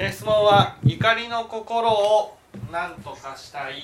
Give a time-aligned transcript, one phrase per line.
[0.00, 2.38] え質問は怒りの心を
[2.70, 3.82] 何とかしたい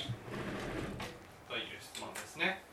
[1.49, 2.63] という質問ですね。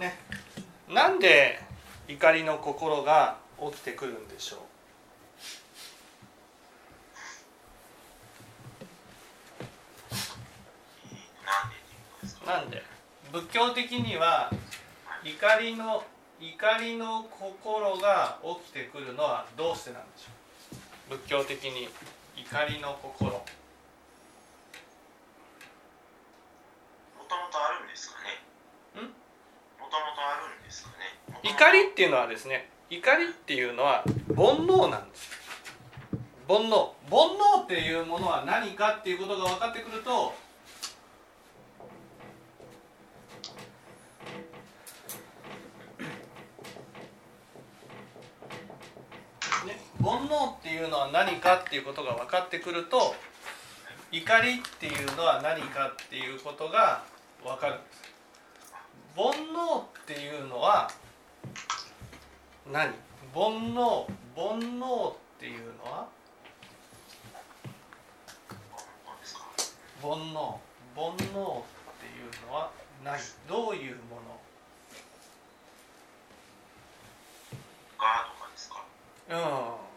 [0.00, 0.18] ね、
[0.88, 1.60] なんで
[2.08, 4.60] 怒りの心が起きてくるんでしょう
[12.48, 12.82] なんで
[13.30, 14.52] 仏教的には
[15.24, 16.04] 怒りの
[16.38, 21.18] 怒りの心が起きてくるのはどうしてなんでしょう？
[21.18, 21.88] 仏教的に
[22.36, 23.32] 怒りの心。
[23.32, 23.40] も
[27.28, 29.02] ともとあるんですかね？
[29.02, 29.06] ん？
[29.06, 29.10] も
[29.80, 31.40] ともとあるんですかね？
[31.42, 34.04] 怒りっていうのはですね怒りっていうのは
[34.36, 35.32] 煩悩なんです。
[36.46, 36.92] 煩悩。
[37.10, 37.18] 煩
[37.58, 40.32] 悩っていうものは何かっていうことが分かってくると
[49.66, 53.14] ね、煩悩っていうのは何かっていうことが分かってくると
[54.12, 57.02] 怒りっていうのは何かっていうことが
[57.44, 58.02] 分かるんです。
[59.16, 60.90] 煩悩っていうのは
[62.72, 62.94] 何？
[63.34, 64.06] 煩悩
[64.36, 66.06] 煩悩っていうのは
[70.00, 70.56] 煩悩
[70.94, 71.36] 煩悩っていう
[72.46, 72.70] のは
[73.04, 73.18] 何？
[73.48, 74.18] どういうも
[77.98, 78.84] ガーとかですか？
[79.28, 79.87] のうん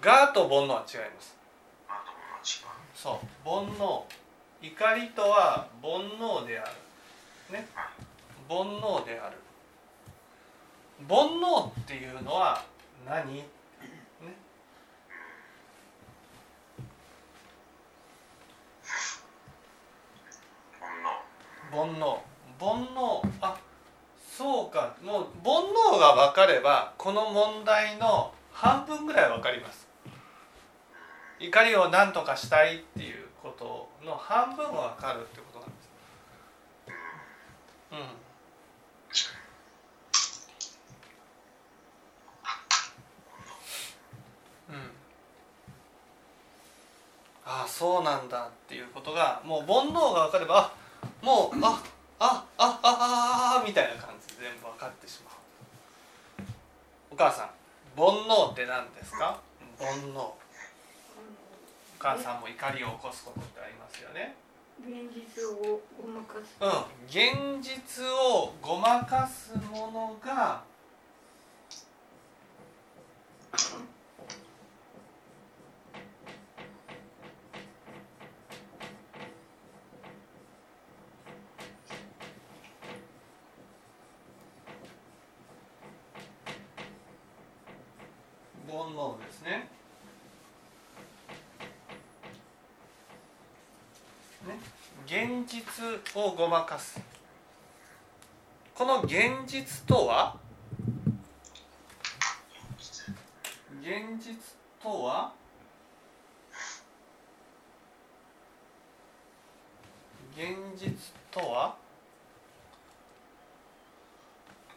[0.00, 1.36] がと煩悩は違います。
[2.94, 3.48] そう。
[3.48, 4.02] 煩悩
[4.62, 6.72] 怒りとは煩悩である。
[7.52, 7.66] ね。
[8.48, 9.36] 煩悩である。
[11.08, 12.62] 煩悩っていうのは
[13.06, 13.36] 何？
[13.36, 13.46] ね。
[20.78, 21.70] 煩悩。
[21.70, 22.18] 煩悩。
[22.58, 23.22] 煩悩。
[23.40, 23.56] あ
[24.20, 24.94] そうか。
[25.02, 25.64] もう煩
[25.96, 29.89] 悩が分かればこの問題の半分ぐらい分かります
[31.40, 35.90] 怒りを何とかしたいっていうことの半分は分かるってことなんです
[37.92, 37.98] うん
[44.74, 44.90] うん
[47.46, 50.72] ああそうなんだっていうことがもう煩悩が分かればあ
[51.24, 51.82] もうあ
[52.18, 55.34] あああああみたいな感じで全部分かってしまう
[57.10, 57.50] お母さん
[57.96, 59.40] 煩悩って何ですか
[59.78, 60.28] 煩悩
[62.00, 64.34] 母さんも怒りを起こすことってありますよね
[64.80, 66.56] 現実をごまかす。
[66.58, 70.62] うん現実をごまかすものが
[88.66, 89.68] 煩悩ですね。
[94.46, 94.58] ね、
[95.04, 95.46] 現
[95.80, 97.00] 実をごまかす。
[98.74, 100.36] この現実とは？
[102.78, 103.14] 実
[103.80, 104.36] 現実
[104.82, 105.32] とは？
[110.36, 110.92] 現実
[111.30, 111.76] とは？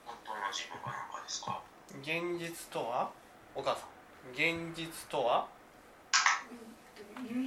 [0.06, 1.60] 本当の自分が何かですか？
[2.02, 3.12] 現実とは？
[3.54, 4.32] お母さん。
[4.32, 5.48] 現実とは？
[7.20, 7.44] うん、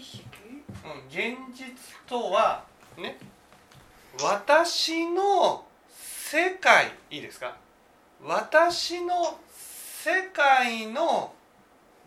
[1.09, 1.75] 現実
[2.07, 2.63] とは？
[2.99, 3.19] ね
[4.23, 7.57] 私の世界いいですか？
[8.23, 11.35] 私の世界の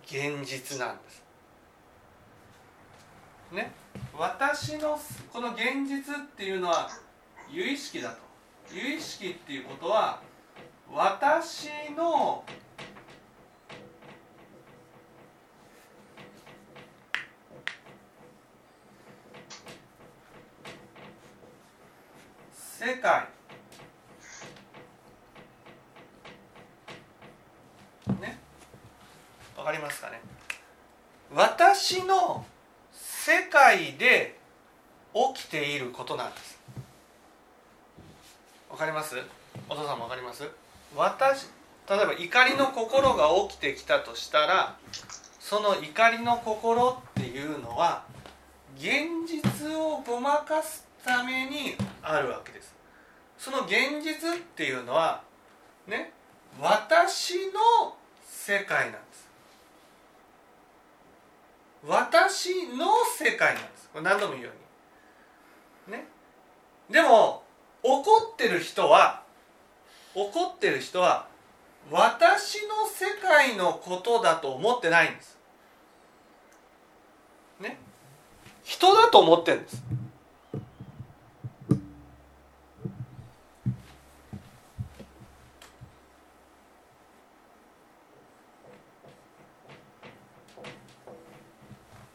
[0.05, 1.23] 現実なんです。
[3.51, 3.71] ね？
[4.17, 4.99] 私の
[5.31, 6.89] この現実っていうのは
[7.49, 8.17] 有意識だと。
[8.73, 10.21] 有意識っていうことは
[10.91, 12.43] 私の
[22.79, 23.27] 世界。
[28.21, 28.39] ね。
[29.57, 30.21] わかりますかね。
[31.35, 32.45] 私の
[32.93, 34.39] 世界で
[35.35, 36.57] 起きていることなんです。
[38.71, 39.17] わかります？
[39.67, 40.49] お父さんもわかります？
[40.95, 41.47] 私
[41.89, 44.77] 例えば怒りの心が起きてきたとしたら
[45.41, 48.05] その怒りの心っていうのは
[48.77, 52.75] 現実をごまかすためにあるわけです。
[53.38, 55.22] その現実っていうのは
[55.88, 56.12] ね
[56.60, 59.30] 私の世界なんです。
[61.88, 62.88] 私の
[63.18, 63.90] 世界なんです。
[63.94, 64.51] これ何度も言うよ
[65.88, 65.98] うに。
[65.98, 66.06] ね。
[66.90, 67.44] でも
[67.84, 69.24] 怒ってる人は
[70.13, 71.28] 怒ってる人は
[71.90, 75.38] 私の世界のことだと思ってないんです。
[77.60, 77.78] ね。
[78.63, 79.84] 人だと思ってるんです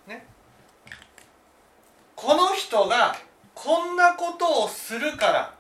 [0.07, 0.27] ね
[2.15, 3.17] この人が
[3.55, 5.55] こんなことをするから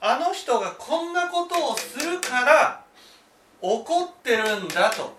[0.00, 2.82] あの人がこんなことをするから
[3.62, 5.16] 怒ってるんだと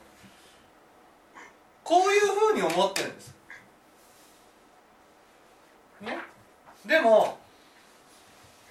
[1.84, 3.32] こういうふうに思ってるんです。
[6.02, 6.18] ね、
[6.86, 7.38] でも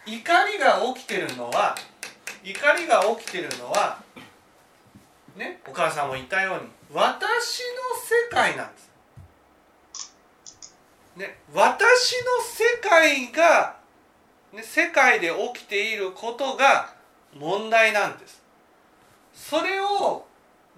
[0.04, 1.76] 怒りが起きてるのは
[2.42, 4.02] 怒りが起きてるのは
[5.36, 7.16] ねお母さんも言ったように私の
[8.02, 8.90] 世界なんです。
[11.16, 13.76] ね、私の世界が、
[14.52, 16.92] ね、世界で起きていることが
[17.38, 18.42] 問題なんです。
[19.32, 20.26] それを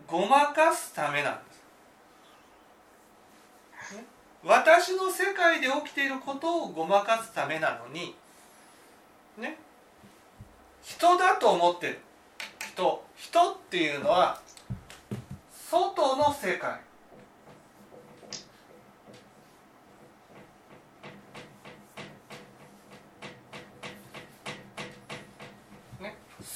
[0.06, 1.62] ごまかすためなんです。
[4.44, 8.14] 私の世界で起きていることをごまかすためなのに、
[9.38, 9.56] ね、
[10.82, 11.98] 人だと思ってる。
[12.60, 13.04] 人。
[13.16, 14.40] 人っていうのは
[15.70, 16.80] 外の世界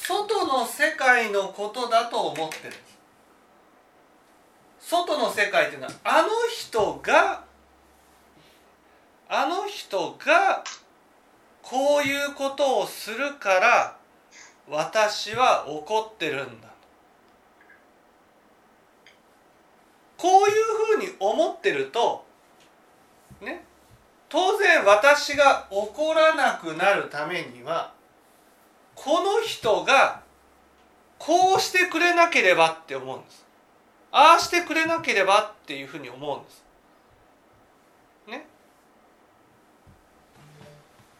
[0.08, 2.74] 外の世界のことだと思ってる
[4.80, 7.44] 外の世界っていうのはあの人が
[9.28, 10.64] あの人が
[11.60, 13.96] こういうことをするから
[14.68, 16.68] 私は怒ってるんだ。
[20.16, 22.24] こういうふうに思ってると
[23.40, 23.64] ね
[24.28, 27.92] 当然私が怒らなくなるためには
[28.94, 30.25] この人が
[31.18, 33.44] こうしてくれなければって思うんです。
[34.12, 36.64] ああしてくれなければっていうふうに思うんです。
[38.28, 38.46] ね。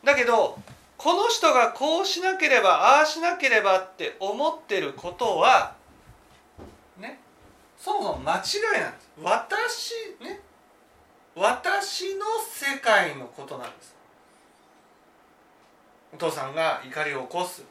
[0.04, 0.58] だけど
[0.96, 5.74] この人がこうしなければああしなければって思ってることは
[6.98, 7.20] ね。
[7.78, 9.10] そもそも間違いなんです。
[9.22, 9.92] 私
[10.22, 10.40] ね。
[11.34, 13.94] 私の世界のことなんです。
[16.14, 17.62] お父さんが怒りを起こす。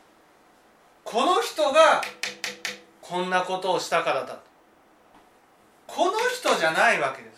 [1.06, 2.02] この人が
[3.02, 4.40] こんなことをしたからだ
[5.88, 7.36] この人じゃないわけです。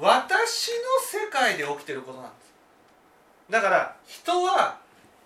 [0.00, 2.54] 私の世界で起きてることなんです。
[3.50, 4.78] だから人は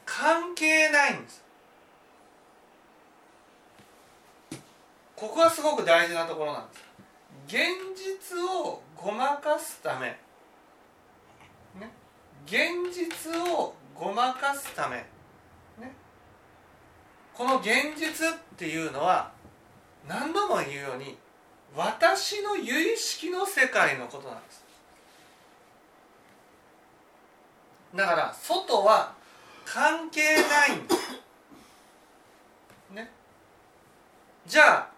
[0.07, 1.45] 関係ないんです。
[5.15, 6.85] ここはすごく大事なところなんです。
[7.47, 7.59] 現
[8.33, 10.07] 実をごまかすため、
[11.79, 11.91] ね、
[12.47, 15.05] 現実をごまかすため、
[17.41, 19.33] この現実っていうのは
[20.07, 21.17] 何度も言うように
[21.75, 24.63] 私の有意識の世界のことなんです。
[27.97, 29.15] だから外は
[29.65, 31.01] 関係ないんです
[32.95, 33.11] ね。
[34.47, 34.91] じゃあ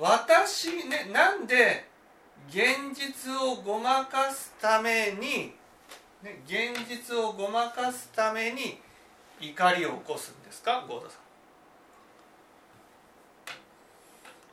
[0.00, 1.86] 私ねなんで
[2.48, 5.52] 現実をごまかすために、
[6.24, 8.80] ね、現実をごまかすために
[9.40, 10.84] 怒りを起こすんですか？
[10.88, 11.21] 郷田さん。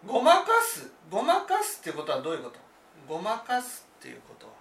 [0.08, 2.60] ごまかすごまかすっていうことはどういうこと？
[3.08, 4.46] ごまかすっていうこと。
[4.48, 4.54] は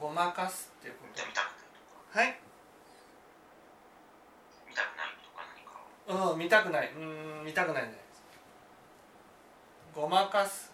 [0.00, 1.22] ごまかすっていうこと。
[2.18, 2.38] はい。
[4.68, 5.44] 見たくないとか
[6.08, 6.32] 何か。
[6.32, 6.92] うん見たくない。
[6.94, 8.22] うーん見たくないんじゃないです
[9.94, 10.70] ごまかす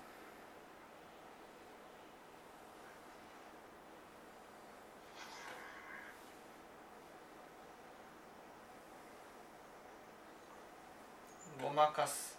[11.58, 12.38] ごまかす。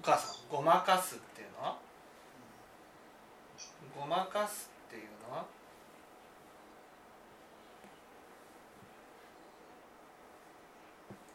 [0.00, 1.62] お母さんごまかすっていうの？
[1.62, 1.76] は
[3.94, 5.36] ごまかすっていうの？
[5.36, 5.44] は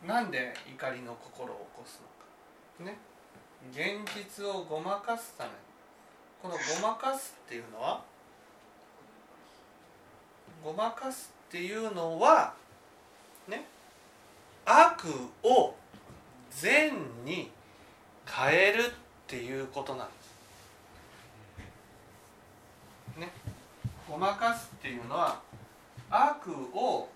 [0.07, 2.01] なんで怒りの心を起こす
[2.81, 2.91] のか。
[2.91, 2.98] ね。
[3.71, 5.51] 現実をごまかすため
[6.41, 8.01] このごまかすっていうのは？
[10.63, 12.55] ごまかすっていうのは？
[13.48, 13.67] ね。
[14.72, 15.08] 悪
[15.42, 15.74] を
[16.52, 16.92] 善
[17.26, 17.50] に
[18.24, 18.90] 変えるっ
[19.26, 20.14] ていうことなんで
[23.16, 23.20] す。
[23.20, 23.32] ね、
[24.08, 25.42] ごまかすっていうのは
[26.12, 27.10] 悪を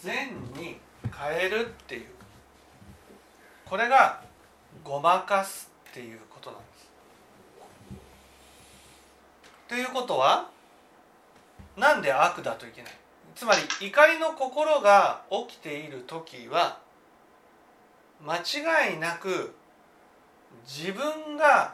[0.00, 0.78] 善に
[1.14, 2.06] 変えるっていう。
[3.66, 4.22] これが
[4.82, 6.18] ごまかすっていう
[9.72, 10.50] ということは
[11.78, 12.92] なんで悪だといけない？
[13.34, 16.78] つまり怒りの心が起きている時は
[18.22, 19.54] 間違いなく
[20.66, 21.72] 自分が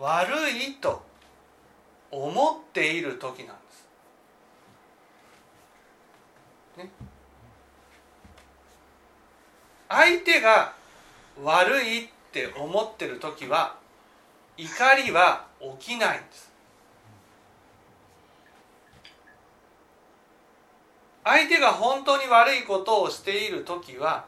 [0.00, 1.00] 悪いと
[2.10, 3.88] 思っている時なんです。
[6.78, 6.90] ね、
[9.88, 10.72] 相手が
[11.44, 13.76] 悪いって思ってる時は
[14.56, 15.46] 怒りは
[15.78, 16.47] 起きないんです。
[21.28, 24.24] 相手が本当に悪いことをしている時は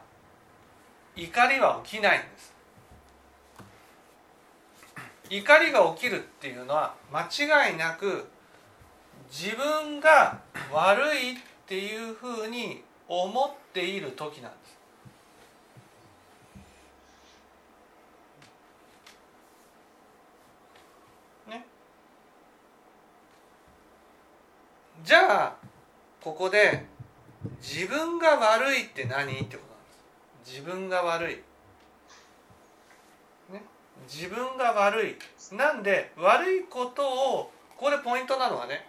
[1.15, 2.53] 怒りは起きないんです。
[5.27, 8.27] 怒りが起きるっていうのは間違いなく
[9.31, 10.41] 自分が
[10.71, 14.57] 悪いっていうふうに思っている時なんで
[21.47, 21.49] す。
[21.49, 21.65] ね。
[25.03, 25.55] じゃあ
[26.21, 26.90] ここで
[27.61, 30.59] 自分が悪いって何ってことなんです。
[30.59, 31.35] 自分が悪い、
[33.53, 33.63] ね、
[34.07, 35.15] 自分が悪い。
[35.55, 38.85] なんで悪いことをここでポイントなのはね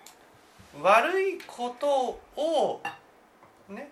[0.82, 2.80] 悪いことを
[3.68, 3.90] ね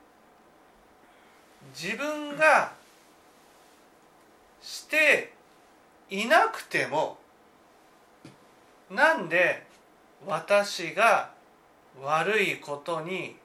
[1.75, 2.73] 自分が
[4.63, 5.33] して
[6.11, 7.19] いなくても
[8.91, 9.67] なんで
[10.27, 11.31] 私が
[12.03, 13.37] 悪いことに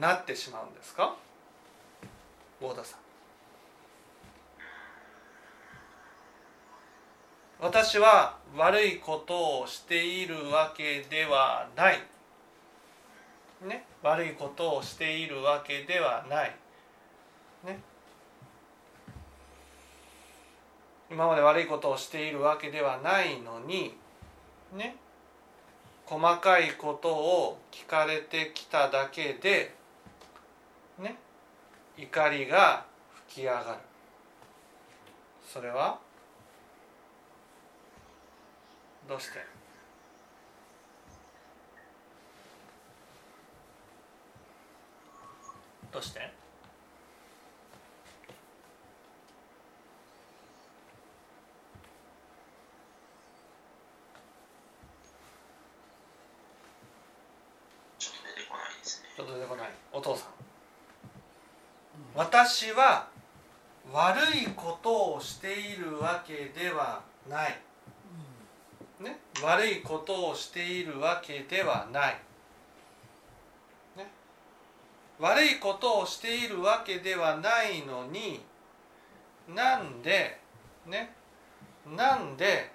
[0.00, 1.14] なってしまうんですか？
[2.60, 2.98] 大田さん。
[7.60, 12.00] 私は悪いことをしているわけではない。
[13.66, 13.84] ね？
[14.02, 16.54] 悪いことをしているわけではない。
[17.64, 17.80] ね？
[21.10, 23.96] 今まで悪いことをしているわけではないのに
[24.72, 24.94] ね？
[26.06, 29.74] 細かいことを聞かれてきただけで
[31.98, 32.84] 怒りが
[33.26, 33.78] 吹き上がる。
[35.44, 35.98] それは？
[39.08, 39.44] どうして？
[45.90, 46.20] どうして？
[57.98, 59.08] ちょっと出てこないですね。
[59.16, 59.70] ちょっと出てこない。
[59.92, 60.37] お父さん
[62.18, 63.06] 私は
[63.92, 67.56] 悪いことをしているわけではない、
[69.00, 72.20] ね、悪いことをしているわけではない、
[73.96, 74.10] ね、
[75.20, 78.40] 悪いことをしているわけではないのに
[79.54, 80.40] なんで
[80.88, 81.14] ね
[81.96, 82.72] なんで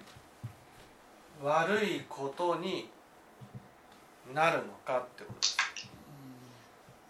[1.42, 2.88] 悪いことに
[4.34, 5.43] なるのかってこと。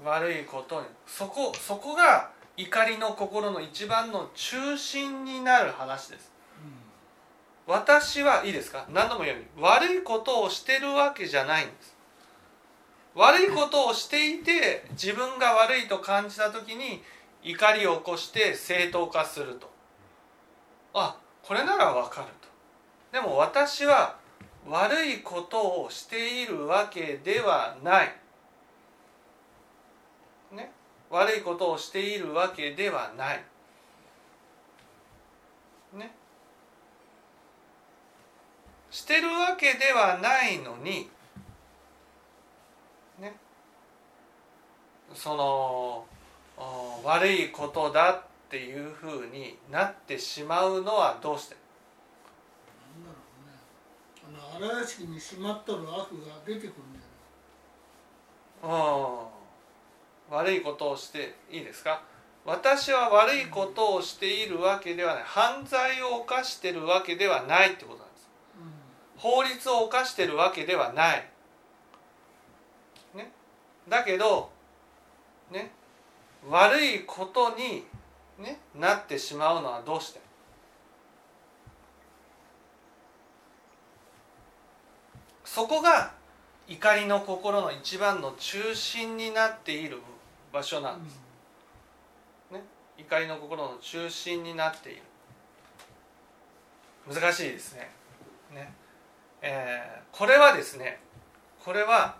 [0.02, 0.86] 悪いことに。
[1.06, 6.32] そこそこが怒りの心の一番の中心になる話です。
[7.66, 8.86] 私はいいですか？
[8.90, 9.62] 何度も言うように。
[9.62, 11.94] 悪いことをしてるわけじゃないんです。
[13.14, 17.02] 悪いことをしていて自分が悪いと感じた時に
[17.42, 19.70] 怒りを起こして正当化すると。
[20.92, 22.48] あこれならわかると。
[23.12, 24.16] でも私は
[24.68, 28.06] 悪いことをしているわけではない。
[28.06, 28.23] ね
[31.14, 33.44] 悪いことをしているわけではない。
[35.92, 36.12] ね。
[38.90, 41.08] してるわけではないのに
[43.20, 43.36] ね。
[45.14, 46.04] その
[46.56, 51.56] お悪いことだっていうふうになってしまうのはどうして？
[52.96, 54.58] なんだろうね。
[54.58, 56.98] あの荒屋敷にしまっとる悪が出てくるんだ
[58.68, 59.33] ようん
[60.30, 62.02] 悪いことをしていいですか？
[62.44, 65.22] 私は悪いことをしているわけではない。
[65.24, 68.28] 犯罪を犯してるわけではないってことなんです。
[69.16, 71.26] 法律を犯してるわけではない、
[73.14, 73.32] ね、
[73.88, 74.50] だけど
[75.50, 75.70] ね？
[76.50, 77.84] 悪いことに、
[78.38, 80.20] ね、なってしまうのはどうして？
[85.44, 86.12] そこが
[86.66, 89.98] 怒りの心の一番の中心になっている
[90.54, 91.20] 場所なんです、
[92.52, 92.62] ね、
[92.96, 95.02] 怒りの心の中心になっている。
[97.12, 97.90] 難しいですね。
[98.52, 98.72] ね、
[99.42, 101.00] えーこれはですね
[101.64, 102.16] これは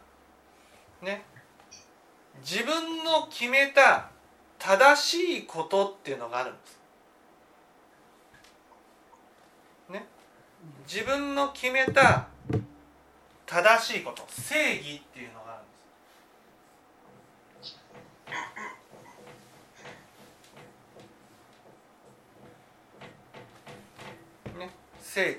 [1.00, 1.22] ね。
[2.40, 4.10] 自分の決めた
[4.58, 6.80] 正しいことっていうのがあるんです。
[9.90, 10.06] ね、
[10.90, 12.26] 自分の決めた
[13.46, 15.66] 正しいこと正義っていうのがあるん
[17.60, 17.66] で
[24.54, 24.58] す。
[24.58, 24.70] ね、
[25.14, 25.38] 正義。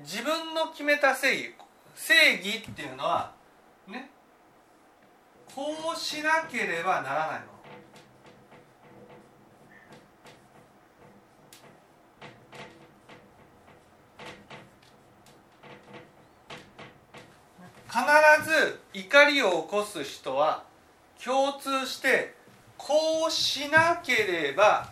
[0.00, 1.54] 自分の決めた正義。
[1.94, 3.32] 正義っていうのは
[3.88, 4.10] ね。
[5.54, 7.56] こうしなければならないの。
[17.88, 20.64] 必ず怒りを起こす人は
[21.24, 22.34] 共通して
[22.76, 24.90] こうしなければ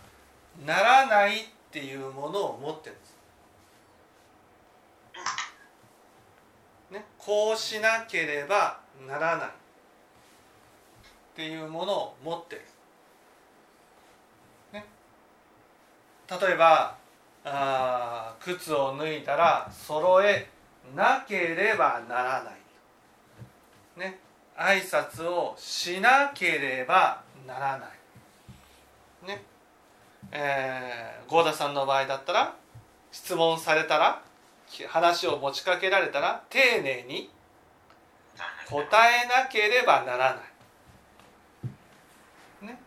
[0.64, 3.14] ならないっていうものを持ってるんです。
[6.90, 9.50] ね、こうしなければならないっ
[11.34, 12.62] ていうものを持ってる。
[14.74, 14.84] ね、
[16.28, 16.96] 例えば
[17.44, 20.50] あ靴を脱いだら揃え
[20.94, 22.54] なければならない。
[24.00, 24.18] ね、
[24.56, 29.26] 挨拶をしなければならない。
[29.26, 29.42] ね、
[30.30, 32.54] えー、合田さんの場合だったら
[33.10, 34.23] 質問されたら
[34.82, 37.30] 話を持ちかけられたら丁寧に
[38.68, 40.40] 答えなければならな
[42.62, 42.66] い。
[42.66, 42.80] ね、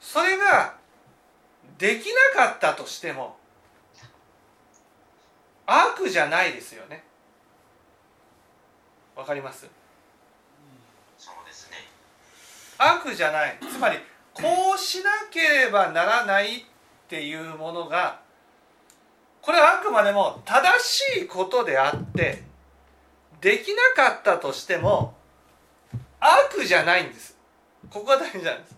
[0.00, 0.76] それが
[1.76, 3.36] できなかったとしても
[5.66, 7.04] 悪じゃないですよね。
[9.14, 9.68] わかります？
[11.18, 11.76] そうですね。
[12.78, 13.98] 悪じゃないつまり
[14.32, 16.64] こうしなければならないっ
[17.08, 18.20] ていうものが
[19.42, 22.42] これはあくまでも正しいことであって
[23.40, 25.14] できなかったとしても
[26.20, 27.36] 悪じゃないんです。
[27.90, 28.76] ここが大事なんです。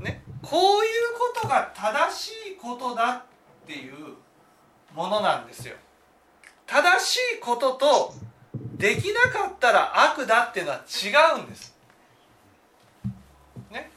[0.00, 0.22] ね。
[0.42, 0.90] こういう
[1.34, 3.24] ことが正しいことだ
[3.64, 3.94] っていう
[4.94, 5.74] ものなんですよ。
[6.66, 8.14] 正しいことと
[8.76, 11.74] できなかったら悪だっていうのは違うんです。
[13.70, 13.90] ね。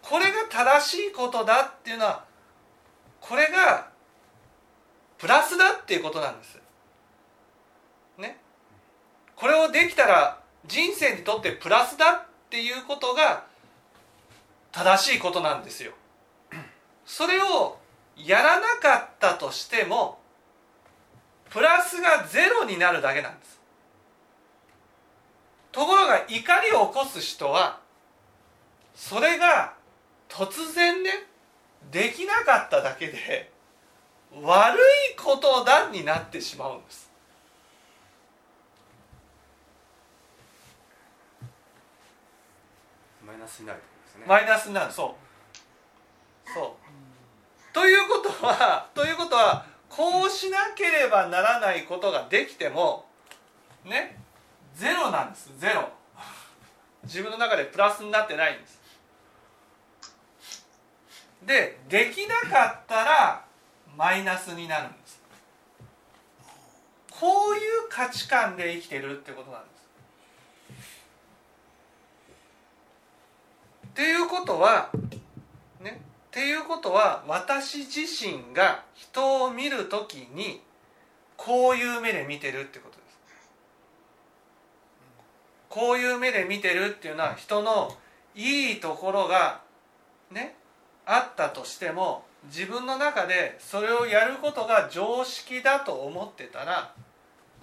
[0.00, 2.24] これが正しいことだっていうのは
[3.22, 3.88] これが
[5.16, 6.58] プラスだっていうことなんです。
[8.18, 8.36] ね。
[9.36, 13.44] これをできたら人生にとってプラスだっていうことが
[14.72, 15.92] 正しいことなんですよ。
[17.06, 17.78] それを
[18.16, 20.18] やらなかったとしても
[21.48, 23.60] プラスがゼロになるだけなんです。
[25.70, 27.80] ところが怒りを起こす人は
[28.94, 29.74] それが
[30.28, 31.10] 突然ね
[31.92, 33.52] できなかっただけで
[34.42, 37.12] 悪いことだになってしまうんです。
[43.24, 44.24] マイナスになるですね。
[44.26, 44.92] マイナスになる。
[44.92, 45.14] そ
[46.46, 46.50] う。
[46.52, 46.76] そ
[47.70, 47.74] う。
[47.74, 53.04] ということはということはこうしなければならないことができても
[53.84, 54.18] ね
[54.74, 55.50] ゼロなんです。
[55.58, 55.90] ゼロ。
[57.04, 58.81] 自分の中でプラスになってないんです
[61.46, 63.44] でできなかったら
[63.96, 65.20] マイナスになるんです。
[67.10, 69.72] こういう価値観で生きてるってことなんです。
[73.86, 74.90] っていうことは
[75.80, 80.62] ねっていうことは私自身が人を見るときに
[81.36, 83.18] こういう目で見てるってことです。
[85.68, 87.96] こういう目で見てるっていうのは人の
[88.34, 89.60] いいところが
[90.30, 90.56] ね
[91.06, 96.92] あったとしても自分の中でそれをやることが常識だと思ってたら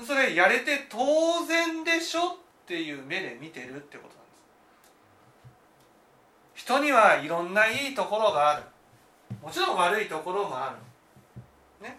[0.06, 4.32] それやれて当然でしょっていう目で見てるってことなんで
[6.56, 6.63] す。
[6.65, 8.63] 人にはいろんないいところがある。
[9.41, 10.75] もちろん悪いところもあ
[11.82, 11.86] る。
[11.86, 11.97] ね。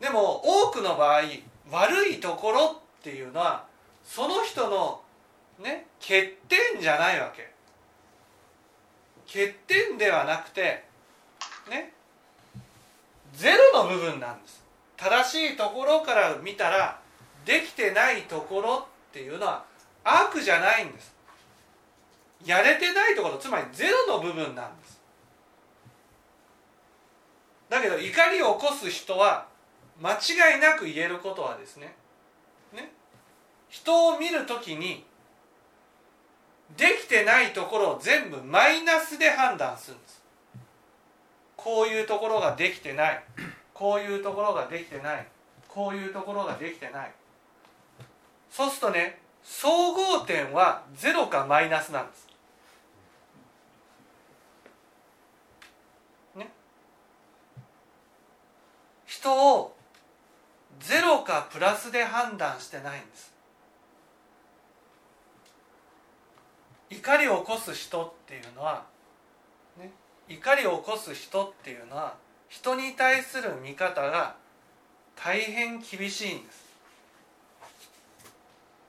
[0.00, 1.22] でも多くの場合
[1.70, 3.66] 悪いところっていうのは
[4.04, 5.02] その人の
[5.58, 7.55] ね欠点じゃないわけ。
[9.26, 10.84] 欠点ではなくて
[11.68, 11.92] ね
[13.34, 14.64] ゼロの部分なんです。
[14.96, 16.98] 正しいところから見たら
[17.44, 19.64] できてないところっていうのは
[20.04, 21.14] 悪じゃないんです。
[22.44, 25.00] やれてないところつまりゼロの部分なんです。
[27.68, 29.46] だけど怒りを起こす人は
[30.00, 31.96] 間違いなく言えることはですね
[32.72, 32.92] ね
[33.68, 35.04] 人を見るときに
[36.76, 40.22] できてないところを全部マイナスで判断するんです
[41.56, 43.24] こういうところができてない
[43.72, 45.26] こういうところができてない
[45.68, 47.12] こういうところができてない
[48.50, 52.28] そうするとね総合点は0かマイナスなんです。
[56.34, 56.50] ね。
[59.06, 59.76] 人を
[60.80, 63.32] 0かプラスで判断してないんです。
[66.90, 68.84] 怒りを起こす人っていうのは、
[69.78, 69.90] ね、
[70.28, 72.14] 怒りを起こす人っていうのは
[72.48, 74.36] 人に対する見方が
[75.16, 76.66] 大変厳しいんです。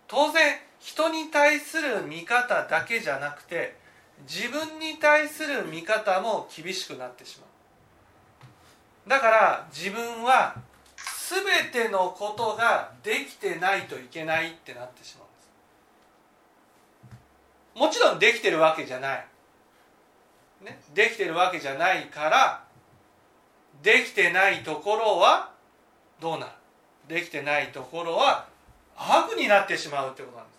[0.07, 3.75] 当然人に対する見方だけじゃなくて
[4.29, 9.09] 自分に対する見方も厳しくなってしまう。
[9.09, 10.55] だから自分は
[11.29, 15.26] 全てのことができてないといけないってなってしまう。
[17.77, 19.25] もちろんできてるわけじゃない、
[20.65, 22.63] ね、できてるわけじゃないから
[23.83, 25.51] できてないところは
[26.19, 26.51] どうなる？
[27.07, 28.47] できてないところは
[28.97, 30.57] 悪になってしまうってことなんです。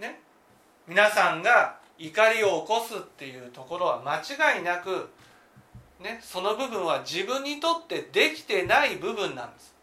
[0.00, 0.20] ね？
[0.86, 4.18] 皆さんが怒りを起こすっていうところは間
[4.56, 5.10] 違いなく
[6.00, 6.20] ね？
[6.22, 9.74] その部分は自分にとってできてない部分なんです、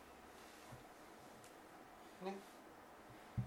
[2.26, 2.34] ね、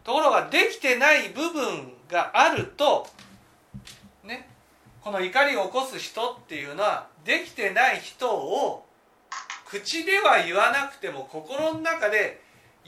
[0.04, 3.06] ところができてない部分があると
[4.22, 4.48] ね
[5.00, 8.86] この怒りを起こす人っていうのはできてない人を
[9.64, 12.42] 口では言わなくても心の中で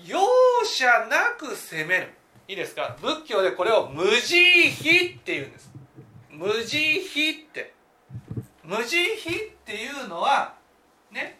[0.04, 0.18] 容
[0.64, 2.12] 赦なく責める。
[2.48, 2.96] いいですか？
[3.00, 5.70] 仏教でこれを無慈悲っていうんです。
[6.30, 7.00] 無慈悲
[7.48, 7.74] って。
[8.62, 9.08] 無慈悲っ
[9.64, 10.54] ていうのは
[11.10, 11.38] ね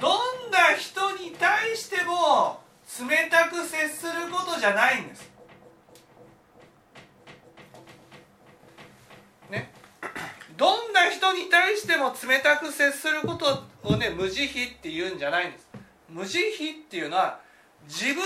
[0.00, 2.60] どんな人に対しても
[3.00, 5.30] 冷たく接することじゃないんです。
[9.50, 9.72] ね。
[10.56, 15.68] どんな人に対しても冷たく接することをね無慈悲って言うんじゃないんです。
[16.08, 16.44] 無慈悲
[16.84, 17.40] っていうのは
[17.86, 18.20] 自分に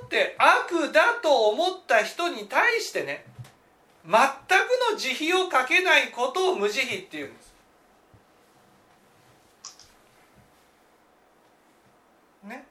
[0.00, 3.24] とって悪だと思った人に対してね
[4.04, 4.18] 全く
[4.90, 7.54] の慈悲をかけないことを無慈悲っていうんです。
[12.44, 12.66] ね。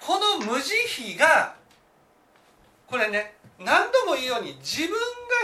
[0.00, 0.72] この無慈
[1.14, 1.54] 悲が
[2.86, 4.96] これね何度も言うように自分が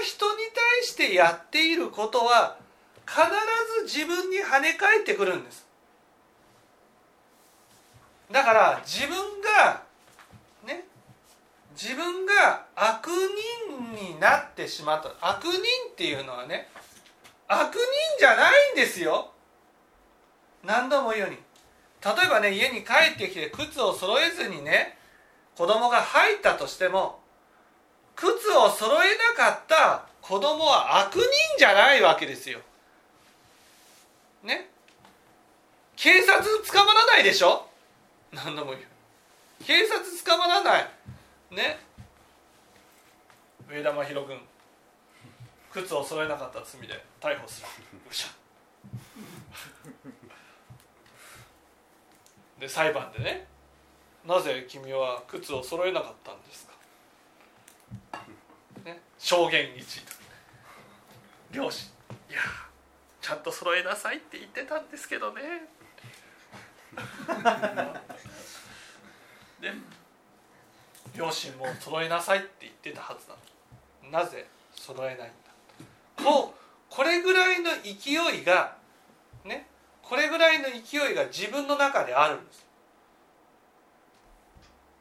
[0.02, 2.56] 人に対してやっていることは
[3.06, 3.20] 必
[3.86, 5.66] ず自分に跳ね返ってくるんです。
[8.32, 9.82] だから自分が
[10.66, 10.84] ね
[11.80, 13.08] 自分が悪
[13.68, 15.14] 人になってしまった。
[15.20, 15.60] 悪人
[15.92, 16.68] っていうのはね
[17.46, 17.80] 悪人
[18.18, 19.30] じゃないんですよ。
[20.64, 21.45] 何度も言うように。
[22.06, 24.96] 例えばね家に帰ってきて靴を揃えずにね
[25.56, 27.18] 子供が入ったとしても
[28.14, 31.22] 靴を揃えなかった子供は悪人
[31.58, 32.60] じゃないわけですよ。
[34.42, 34.70] ね？
[35.96, 37.66] 警察捕まらないでしょ？
[38.32, 38.84] 何度も言う。
[39.64, 40.90] 警察捕まらない。
[41.50, 41.78] ね？
[43.68, 44.40] 上田真宏君
[45.72, 47.66] 靴を揃えなかった罪で逮捕する。
[48.10, 48.28] うしゃ。
[52.58, 53.46] で裁判でね
[54.26, 58.18] なぜ君は靴を揃えなかったんですか、
[58.84, 60.02] ね、証言一
[61.52, 61.88] 両親
[62.28, 62.40] いや
[63.20, 65.42] ちゃんと揃えなさいって言ってたんですけどね。
[69.60, 69.72] で
[71.16, 74.20] 両親も揃えなさいって言ってたはずなの。
[74.24, 75.26] なぜ揃えないんだ
[76.22, 78.76] こうこれぐらいの勢いが
[79.44, 79.66] ね
[80.08, 82.64] これぐらいの勢いが自分の中であるんです。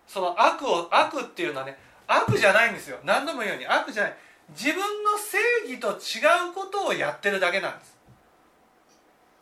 [0.08, 2.98] その悪を悪っていうのはね悪じゃないんですよ。
[3.04, 4.18] 何度も言うように悪じゃない。
[4.50, 5.38] 自分の正
[5.72, 7.96] 義と違うことをやってるだけなんです。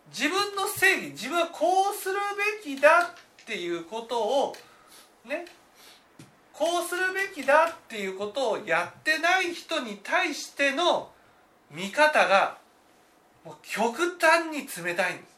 [0.09, 2.15] 自分の正義自分はこうする
[2.63, 4.55] べきだっていうことを
[5.25, 5.45] ね
[6.51, 11.09] こうするべきだっていうことをやってない人に対しての
[11.71, 12.57] 見方が
[13.43, 15.33] もう極端に冷たいんです。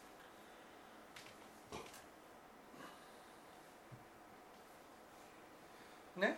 [6.17, 6.38] ね、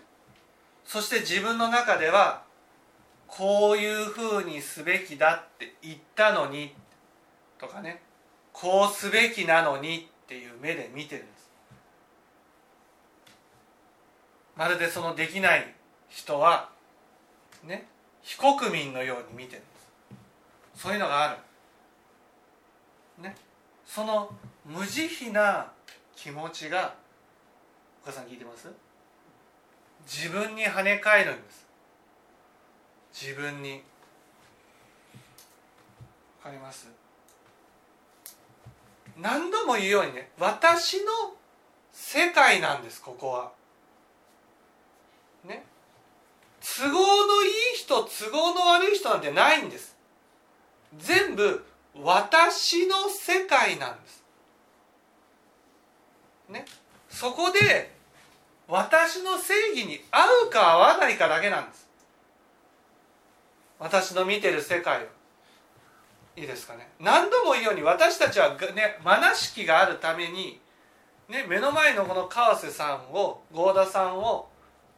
[0.88, 2.43] そして自分の中では
[3.28, 6.73] こういうふうにすべきだって言ったのに
[7.60, 8.02] とかね
[8.54, 11.52] こうすべきなのにっていう目で見てるんです。
[14.56, 15.76] まるでそのできない
[16.08, 16.69] 人は
[17.63, 17.88] ね
[18.21, 19.67] 非国民のように見てるんで
[20.76, 20.82] す。
[20.84, 21.38] そういうのがあ
[23.17, 23.23] る。
[23.23, 23.36] ね
[23.86, 24.34] その
[24.65, 25.69] 無慈悲な
[26.15, 26.95] 気持ちが
[28.04, 28.69] お母さん聞いてます？
[30.08, 31.67] 自分に跳ね返るんです。
[33.13, 33.84] 自分に。
[36.43, 36.88] わかります？
[39.17, 41.12] 何度も言うようにね私の
[41.91, 43.52] 世界なんですここは。
[45.43, 45.65] ね？
[46.62, 49.98] 都合のいい人都合の悪い人なんてないんです。
[50.98, 51.65] 全部
[52.02, 54.24] 私の世界なんです。
[56.50, 56.65] ね？
[57.10, 57.97] そこで
[58.68, 61.88] 私の正義に合うか合わないかだけなんです。
[63.80, 65.06] 私の見てる世界は。
[66.36, 66.90] いいですかね。
[67.00, 70.60] 何度も言うように私たちはねまなしきがあるために、
[71.30, 74.48] ね、目の前のこの川瀬さんを合田さんを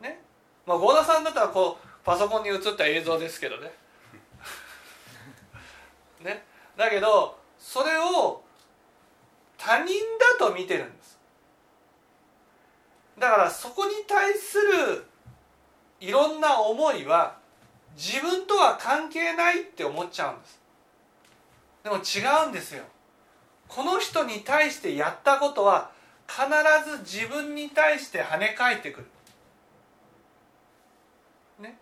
[0.02, 0.20] ね
[0.66, 3.72] まあ合田さんだったらこうパソコンに映った映像ですけどね。
[6.22, 6.44] ね。
[6.76, 8.42] だけどそれを
[9.58, 9.94] 他人
[10.40, 10.99] だと見てるんです。
[13.20, 15.06] だからそこに対する
[16.00, 17.38] いろんな思いは
[17.96, 20.60] 自分とは関係ないって思っちゃうんです。
[21.84, 22.84] でも違うんですよ。
[23.68, 25.92] この人に対してやったことは
[26.28, 26.46] 必
[26.90, 29.08] ず自分に対して跳ね返ってくる。
[31.60, 31.78] ね。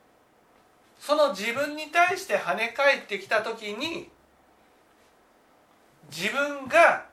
[1.00, 4.10] その自分に対して跳ね返ってきた時に
[6.10, 7.07] 自分が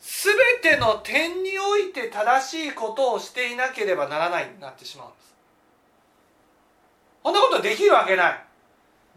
[0.00, 5.34] 全ての点において正しいことをしていなければならないになってしまうんです。
[7.22, 8.44] こんなことできるわけない。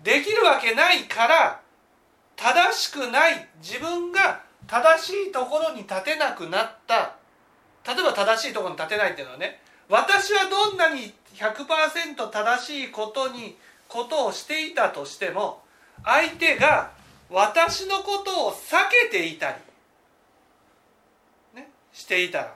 [0.03, 1.61] できるわけないから
[2.35, 7.15] 正しくない自分が正しいところに立てなくなった。
[7.85, 15.61] 例えば正しいところに立てないっていうのはね私はどんなに100%正しいことにことをしていたとしても
[16.03, 16.91] 相手が
[17.29, 18.77] 私のことを避
[19.09, 19.55] けていたり、
[21.93, 22.55] していたら。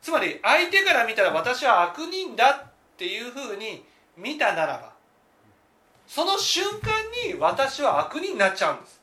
[0.00, 3.84] つまり相手から見たら私は悪人だっていうふうに
[4.16, 4.92] 見たならば
[6.06, 6.92] その瞬間
[7.30, 8.98] に私は悪人になっちゃうんです。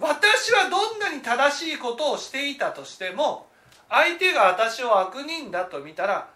[0.00, 3.46] 私はどんなに正しいことをしていたとしても
[3.88, 6.28] 相手が私を悪人だと見たら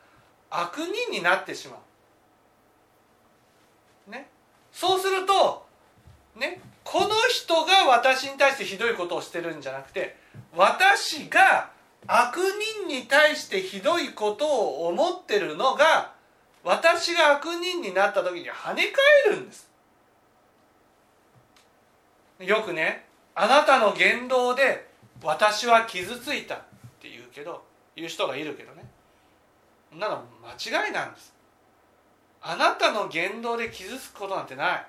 [0.50, 1.76] 悪人になってしま
[4.06, 4.10] う。
[4.10, 4.28] ね、
[4.72, 5.66] そうすると、
[6.36, 10.16] ね、この人が私に対してひどいことをしてるんじゃなくて
[10.54, 11.70] 私が
[12.06, 16.12] 悪人に対してひどいことを思ってるのが
[16.64, 18.92] 私が悪人になった時に跳ね
[19.26, 19.68] 返るんです。
[22.40, 24.88] よくねあなたの言動で
[25.22, 26.58] 私は傷ついたっ
[27.00, 28.84] て言うけど言う人がいるけどね。
[29.90, 31.32] そんなの間違いなんです。
[32.42, 34.86] あなたの言動で傷つくことなんてない。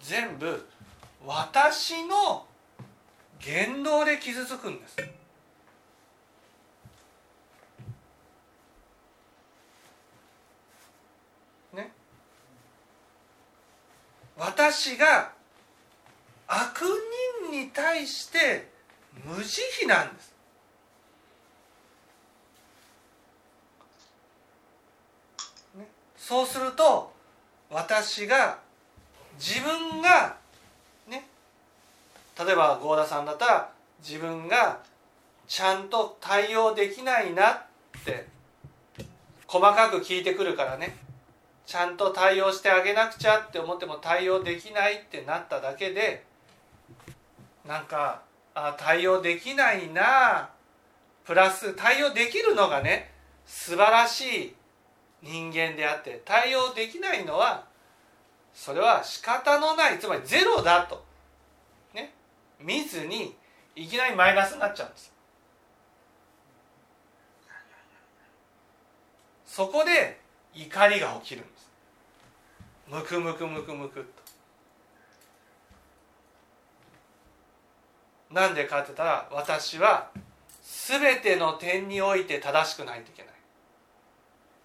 [0.00, 0.66] 全部
[1.24, 2.45] 私の
[3.40, 4.96] 言動で傷つくんです。
[11.74, 11.92] ね。
[14.36, 15.32] 私が
[16.48, 16.82] 悪
[17.42, 18.68] 人に対して
[19.24, 20.36] 無慈悲なんです。
[26.16, 27.12] そうすると
[27.70, 28.58] 私が
[29.38, 30.36] 自分が
[32.38, 33.72] 例えば合田さんだったら
[34.06, 34.80] 自分が
[35.46, 37.62] ちゃんと対応できないなっ
[38.04, 38.26] て
[39.46, 40.96] 細かく聞いてくるからね。
[41.66, 46.24] ちゃんと対応してあげなくちゃって思っても対応できないってなっただけで
[47.66, 48.22] なんか
[48.54, 50.50] あ対応できないな
[51.24, 53.10] プラス対応できるのがね
[53.44, 54.54] 素晴らしい
[55.22, 57.64] 人間であって対応できないのは
[58.54, 61.04] それは仕方のないつまりゼロだと。
[62.60, 63.36] 見ずに
[63.74, 65.16] いきなりマイナスになっちゃうんです
[69.56, 70.20] そこで
[70.54, 71.70] 怒りが起きるんです。
[72.88, 74.00] ムクムクムクムク
[78.28, 78.34] と。
[78.34, 80.10] なんでかって言ったら私は
[80.62, 83.32] 全ての点において正しくないといけない。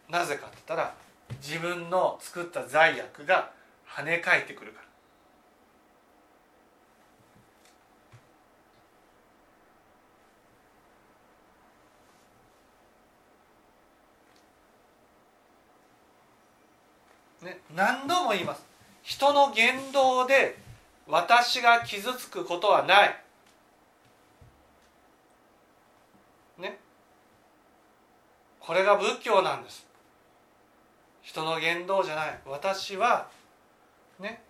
[0.10, 0.94] なぜかって言ったら
[1.42, 3.52] 自分の作った罪悪が
[3.88, 4.91] 跳ね返ってくるから。
[17.42, 18.64] ね、何度も言います。
[19.04, 20.58] 人の言動で
[21.08, 23.16] 私が傷つくことはない。
[26.60, 26.80] ね。
[28.60, 29.86] これが仏教なんです。
[31.22, 32.40] 人の言動じゃない。
[32.46, 33.28] 私は
[34.20, 34.42] ね。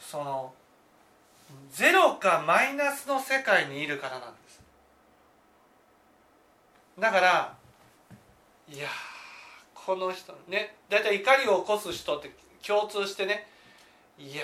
[0.00, 0.52] その
[1.72, 4.60] ゼロかマイナスの世界にいるからなんです。
[6.98, 7.54] だから
[8.68, 8.88] いや
[9.90, 12.30] この人ね大体怒りを起こす人って
[12.64, 13.48] 共通してね
[14.20, 14.42] いや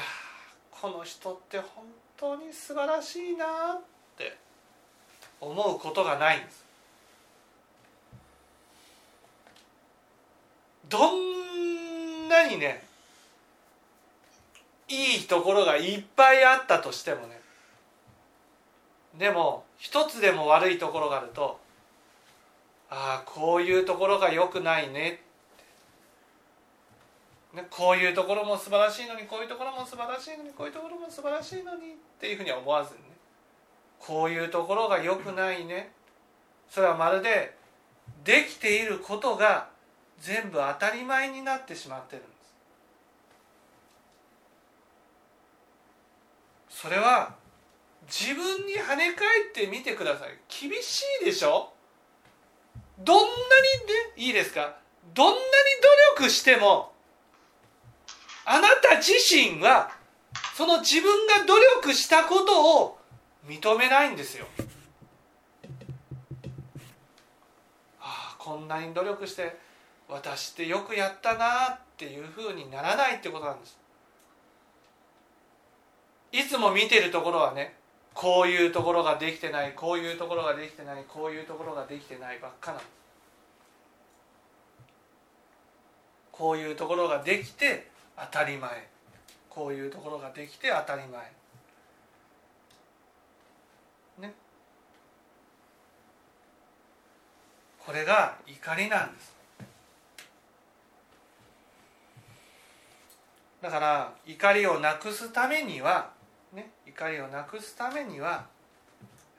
[0.72, 1.84] この人って本
[2.16, 3.80] 当に素晴らしいなっ
[4.18, 4.36] て
[5.40, 6.64] 思うことがないんです。
[10.88, 12.82] どんなにね
[14.88, 17.40] いいところがいっぱいあったとしてもね
[19.16, 21.60] でも一つでも悪いところがあると
[22.90, 25.25] ああこういうところが良くないねね
[27.70, 33.16] こういうところも素晴らしいのにこういうところも素晴らしいのにこういうところも素晴らしいのにっていうふうには思わずにね
[33.98, 35.92] こういうところが良くないね。
[36.68, 37.56] それはまるで
[38.24, 39.68] できていることが
[40.20, 42.30] 全部当たり前になってしまってるんで
[46.68, 46.82] す。
[46.82, 47.34] それは
[48.06, 50.38] 自分に跳ね返ってみてください。
[50.48, 51.72] 厳しいでしょ？
[52.98, 53.28] どんなに
[54.16, 54.76] でいいですか？
[55.14, 55.38] どんなに
[56.16, 56.92] 努力しても
[58.48, 59.90] あなた自身は
[60.54, 62.98] その自分が努力したことを
[63.44, 64.46] 認めないんですよ。
[68.00, 69.58] ああこんなに努力して
[70.08, 73.78] 私ってよくやったなっていうふうにならないってことなんです。
[76.30, 77.74] いつも見てるところはね
[78.14, 82.80] こういうところができてないこういうところができてないこういうところができてないばっかなん。
[86.30, 88.88] こういうところができて当たり前。
[89.48, 91.20] こういうところができて当たり前。
[94.18, 94.34] ね。
[97.78, 99.36] これが怒りなんです。
[103.62, 106.10] だから怒りをなくすためには
[106.52, 106.70] ね。
[106.86, 108.46] 怒りをなくすためにはや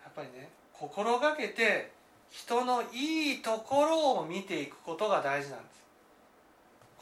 [0.09, 1.91] っぱりね心がけて
[2.29, 5.76] 人のいいところを見ていくことが大事なんです。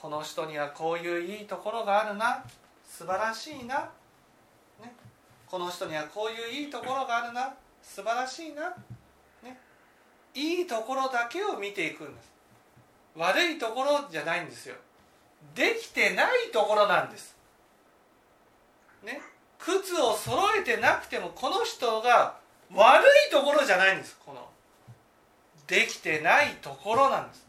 [0.02, 2.44] この人にはこういういいところがあるな。
[2.88, 3.90] 素晴らしいな、
[4.82, 4.94] ね、
[5.48, 7.54] この人にはこういういいところがあるな。
[7.82, 8.70] 素晴らしいな、
[9.44, 9.60] ね、
[10.34, 12.32] いいところだけを見ていくんです。
[13.16, 14.76] 悪いところじゃないんですよ。
[15.54, 17.36] できてないところなんです。
[19.04, 19.22] ね。
[19.60, 22.38] 靴を揃えてなくてもこの人が
[22.74, 24.18] 悪いところじゃないんです。
[24.26, 24.48] この。
[25.68, 27.45] できてないところなんです。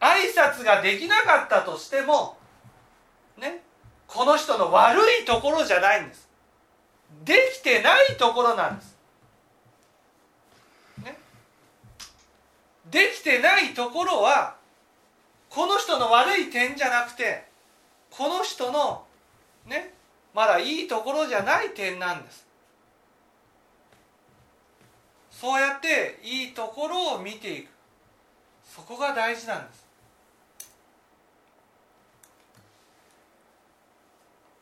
[0.00, 2.36] 挨拶ができなかったとしても
[3.36, 3.62] ね
[4.06, 6.28] この人の悪いところじゃないんです。
[7.24, 8.96] できてないところなんです、
[11.04, 11.16] ね、
[12.90, 14.56] できてないところは
[15.48, 17.46] この人の悪い点じゃなくて
[18.10, 19.04] この人の
[19.66, 19.94] ね
[20.34, 22.46] まだいいところじゃない点なんです。
[25.30, 27.68] そうやっていいところを見ていく。
[28.64, 29.87] そこが大事なんです。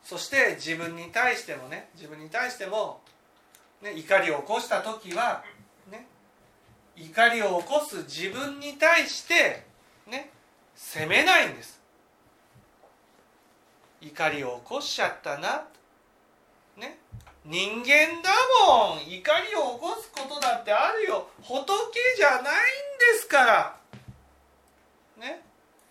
[0.07, 3.01] そして自分に対してもね自分に対しても、
[3.81, 5.43] ね、怒りを起こした時は、
[5.91, 6.07] ね、
[6.95, 9.65] 怒りを起こす自分に対して
[10.09, 10.31] ね
[10.77, 11.81] 責めないんです。
[13.99, 15.65] 怒りを起こしちゃったな。
[16.77, 16.99] ね
[17.43, 18.29] 人間だ
[18.65, 18.99] もん。
[18.99, 21.27] 怒りを起こすことだってあるよ。
[21.41, 21.67] 仏
[22.15, 22.49] じゃないんで
[23.19, 23.75] すから。
[25.19, 25.41] ね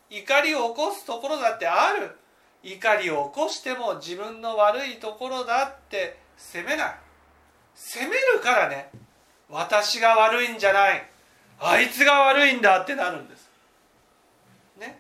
[0.09, 2.17] 怒りを起こすところだってある。
[2.67, 6.95] 怒りを起こしても自分の悪いところだって責めない。
[7.77, 8.91] 責めるからね
[9.49, 11.09] 私が悪いんじゃない。
[11.61, 13.49] あいつが悪いんだってなるんです。
[14.79, 14.99] ね。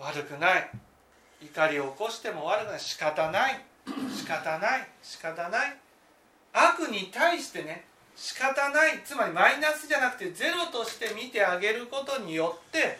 [0.00, 0.70] 悪くない。
[1.42, 2.80] 怒りを起こしても悪くない。
[2.80, 3.60] 仕方ない。
[4.16, 4.88] 仕方ない。
[5.02, 5.76] 仕方ない。
[6.54, 7.84] 悪に対してね
[8.16, 9.02] 仕方ない。
[9.04, 12.98] つまりマイナスじゃなくてゼロとして見てあげることによって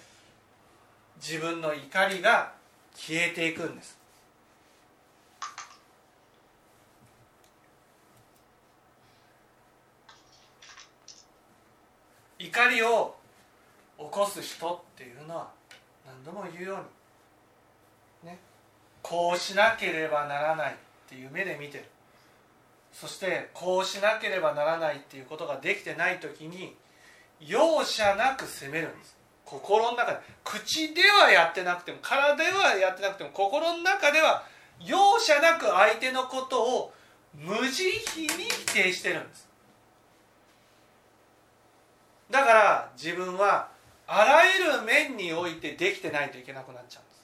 [1.16, 2.52] 自分の怒りが
[2.94, 3.98] 消えていくんです。
[12.38, 13.16] 怒りを
[13.98, 15.50] 起こす人っていうのは
[16.06, 16.74] 何度も言うよ
[18.22, 18.38] うにね。
[19.02, 20.76] こうしなければならないっ
[21.08, 21.84] ていう目で見てる。
[22.92, 26.74] そしてこうしなければならないっていうことができてない時に
[27.40, 29.15] 容赦なく責めるんです。
[29.46, 34.44] 心の中で口ではやってなくても体ではやってなくても心の中では
[34.84, 36.92] 容赦なく相手のことを
[37.32, 39.48] 無慈悲に否定してるんです。
[42.30, 43.68] だから自分は
[44.06, 47.14] あらゆる面においてできてないといけなくなっちゃうんで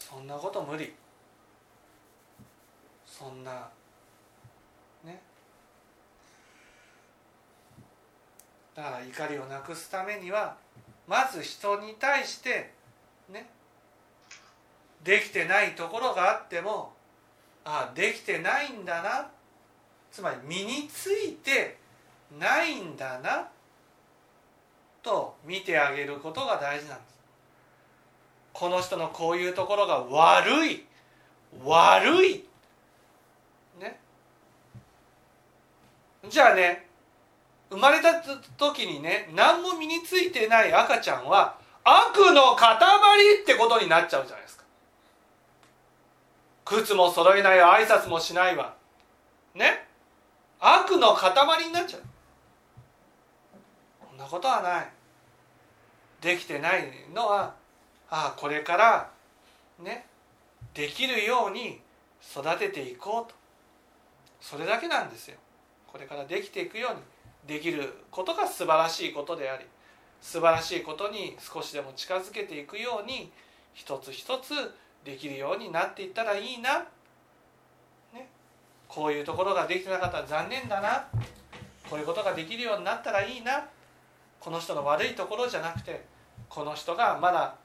[0.00, 0.08] す。
[0.08, 0.94] そんなこと無理。
[3.06, 3.68] そんな
[8.74, 10.56] だから怒りをなくすためには
[11.06, 12.72] まず人に対して
[13.28, 13.50] ね
[15.04, 16.92] できてないところがあっても
[17.64, 19.28] ああできてないんだな
[20.10, 21.78] つまり身について
[22.38, 23.48] ないんだな
[25.02, 27.12] と見てあげることが大事なんです。
[28.52, 30.86] この人のこういうところが悪い
[31.64, 32.44] 悪い
[33.80, 33.98] ね。
[36.28, 36.86] じゃあね
[37.72, 38.22] 生まれた
[38.58, 42.76] 時にね何も身についてない赤ちゃんは悪の塊
[43.42, 44.64] ってことになっちゃうじゃないですか。
[46.66, 48.74] 靴も揃えないわ挨拶もしないわ。
[49.54, 49.86] ね？
[50.60, 52.02] 悪の塊になっちゃう。
[54.10, 54.88] そんなことはない。
[56.20, 57.54] できてないのは
[58.10, 59.10] ああこれから
[59.82, 60.04] ね？
[60.74, 61.80] できるように
[62.30, 63.34] 育てていこうと。
[64.42, 65.38] それだけなんですよ。
[65.90, 67.00] これからできていくように。
[67.46, 69.64] できることが素晴らしいことであり
[70.20, 73.32] 素晴らしいことに少しでも近づけていくように
[73.74, 74.54] 一つ一つ
[75.04, 76.78] できるようになっていったらいいな、
[78.14, 78.28] ね、
[78.86, 81.08] こういうところができてなかったら残念だな。
[81.90, 83.66] こういうことができるようになったらいいな。
[84.38, 86.04] この人の悪いところじゃなくて
[86.48, 87.56] この人がまだ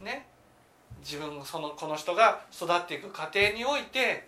[0.00, 0.26] ね。
[1.00, 4.26] 自分そのこの人が育っていく過程において、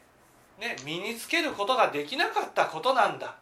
[0.60, 3.36] ね、身につけることができなかったことなんだ。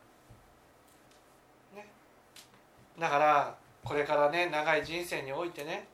[2.99, 5.89] だからこれからね長い人生においてね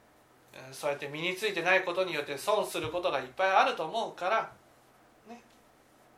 [0.73, 4.53] そうやって身についてないことによって損することがいっぱいあると思うから、
[5.29, 5.41] ね、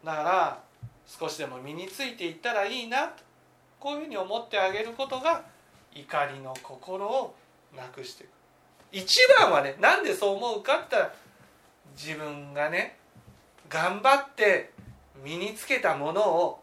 [0.04, 0.62] だから
[1.06, 3.22] 少しでも身についていったらいいなと
[3.78, 5.44] こういうふうに思ってあげることが
[5.94, 7.34] 怒りの心を
[7.76, 8.30] なくしていく
[8.92, 11.14] 一番はねなんでそう思うかって言ったら
[11.96, 12.96] 自分がね
[13.68, 14.72] 頑張って
[15.24, 16.62] 身につけたものを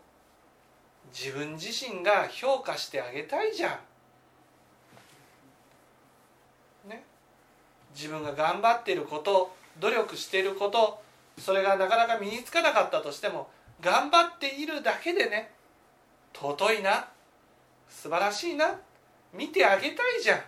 [1.13, 3.79] 自分自身が評価してあげたいじゃ
[6.85, 6.89] ん。
[6.89, 7.03] ね、
[7.99, 11.01] 自分が頑張っていること努力していること
[11.37, 13.49] それがなかなか身につかなかったとしても
[13.81, 15.51] 頑張っているだけでね
[16.33, 17.09] 尊いな
[17.89, 18.79] 素晴らしいな
[19.33, 20.39] 見てあげたいじゃん。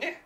[0.00, 0.22] ね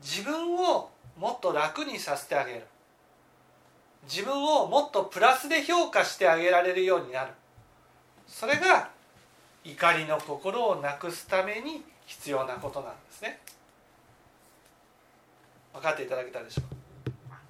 [0.00, 0.88] 自分を
[1.18, 2.66] もっと楽にさせてあげる
[4.04, 7.32] 自分をもっとプラスで評価してあげられるようになる。
[8.26, 8.90] それが
[9.64, 13.40] 怒りの心をなくすために必要なことなんですね。
[15.72, 17.40] 分かっていただけたでしょうか？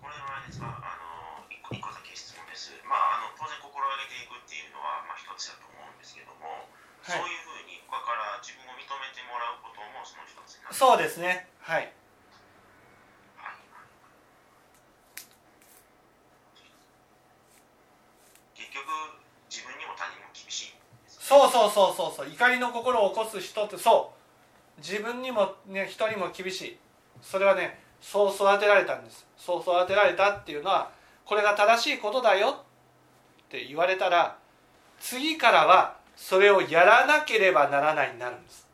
[0.00, 0.98] これはですか、あ
[1.40, 2.72] の一個一個だけ質問です。
[2.88, 6.66] まああの当然心がけていくっていうのはまあ一つだと思うんですけども、
[7.04, 7.20] はい。
[7.20, 10.74] そういうふうに他から自分を認めてもらうこともその一つになる。
[10.74, 11.46] そうですね。
[11.60, 13.62] はいはい
[18.56, 18.88] 結局
[19.50, 22.28] 自分にも他人も厳しいんですそうそうそうそうそう。
[22.28, 24.12] 怒りの心を起こす人ってそ
[24.76, 24.80] う。
[24.84, 26.78] 自分にもね人にも厳しい。
[27.22, 29.24] それはねそう育てられたんです。
[29.38, 30.92] そう育てられたっていうのは
[31.24, 34.36] これが正しいことだよって言われたら
[35.00, 38.68] 次からはそれをやらなければならないになるんです。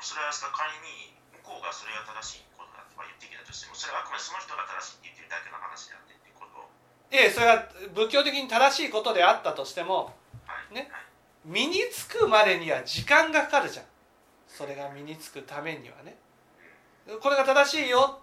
[0.00, 1.12] それは仮に
[1.44, 6.56] 向こうがそれが正しいことだとか言ってきたとしてもそれはあくまでその人が正しいって言ってるだけの話であってってこと。
[6.56, 6.72] を
[7.12, 10.23] でそれが仏教的に正しいことであったとしてもはい
[10.72, 10.90] ね。
[11.44, 13.84] 身につくまでには時間がかかるじゃん。
[14.48, 16.16] それが身につくためにはね。
[17.20, 18.20] これが正しいよ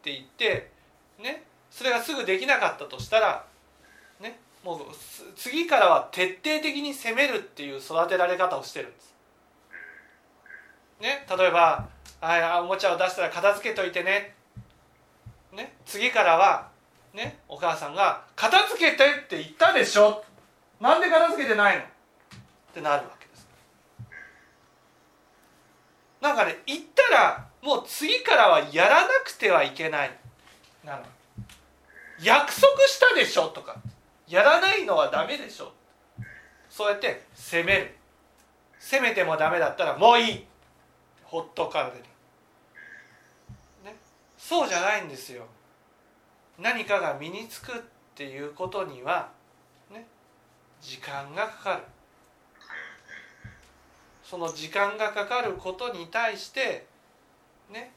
[0.00, 0.70] って言って
[1.18, 1.44] ね。
[1.70, 3.44] それがすぐできなかったとしたら
[4.20, 4.38] ね。
[4.64, 4.78] もう
[5.36, 9.14] 次からは徹底的に攻めるっていう育てられ方をしてるんです。
[11.00, 11.26] ね。
[11.38, 11.88] 例えば
[12.20, 14.34] あおもちゃを出したら片付けといてね。
[15.52, 15.76] ね。
[15.84, 16.68] 次からは
[17.12, 17.38] ね。
[17.48, 20.24] お母さんが「片付けて」って言ったでしょ。
[20.80, 21.82] なんで片付けてないの？
[21.82, 21.86] っ
[22.74, 23.46] てなるわけです。
[26.20, 30.16] なんかね言ったらもう次からはやらなくてはいけない。
[30.84, 31.02] なの。
[32.22, 33.76] 約束したでしょとか。
[34.28, 35.72] やらないのはダメでしょ。
[36.68, 37.94] そうやって責める。
[38.78, 40.46] 責めてもダメだったらもういい。
[41.24, 41.94] ほっとかれる、
[43.84, 43.96] ね、
[44.38, 45.46] そうじゃないんですよ。
[46.60, 47.74] 何かが身につくっ
[48.14, 49.30] ていうことには
[50.84, 51.82] 時間がかかる。
[54.22, 56.86] その時間がかかることに対して
[57.70, 57.92] ね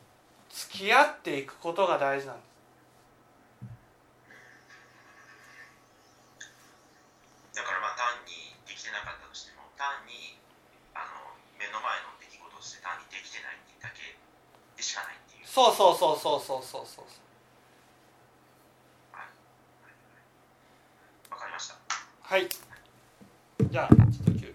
[0.49, 2.47] 付き合っていくことが大事なんです。
[7.59, 10.39] だからまあ単にできてなかったとしても単に
[10.95, 14.15] あの目の前の出来事として単にできてないだけ
[14.77, 15.47] でしかないっていう。
[15.47, 17.05] そうそうそうそうそうそうそう。
[21.31, 21.75] わかりました。
[22.23, 22.47] はい
[23.70, 24.47] じゃあちょっと休憩